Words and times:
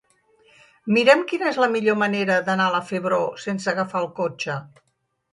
Mira'm 0.95 1.19
quina 1.31 1.49
és 1.49 1.59
la 1.63 1.67
millor 1.73 1.99
manera 2.03 2.37
d'anar 2.47 2.65
a 2.69 2.73
la 2.75 2.79
Febró 2.91 3.19
sense 3.43 3.69
agafar 3.73 4.01
el 4.05 4.09
cotxe. 4.21 4.57